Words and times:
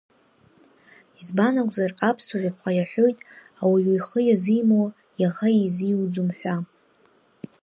Избан 1.21 1.55
акәзар, 1.61 1.91
аԥсуа 2.09 2.41
жәаԥҟа 2.41 2.71
иаҳәоит 2.75 3.17
ауаҩы 3.61 3.93
ихы 3.95 4.19
иазимуа 4.23 4.87
иаӷа 5.21 5.49
изиуӡом 5.63 6.29
ҳәа. 6.37 6.55